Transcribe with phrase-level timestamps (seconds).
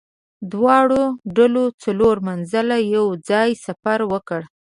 [0.51, 1.03] دواړو
[1.37, 4.41] ډلو څلور منزله یو ځای سفر وکړ.